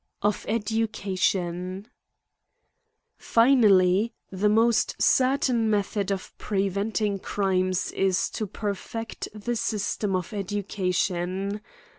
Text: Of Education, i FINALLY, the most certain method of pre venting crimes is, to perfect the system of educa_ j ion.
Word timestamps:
Of 0.23 0.47
Education, 0.49 1.85
i 1.87 1.91
FINALLY, 3.19 4.15
the 4.31 4.49
most 4.49 4.99
certain 4.99 5.69
method 5.69 6.11
of 6.11 6.35
pre 6.39 6.69
venting 6.69 7.19
crimes 7.19 7.91
is, 7.91 8.31
to 8.31 8.47
perfect 8.47 9.27
the 9.35 9.55
system 9.55 10.15
of 10.15 10.31
educa_ 10.31 10.63
j 11.07 11.13
ion. 11.13 11.61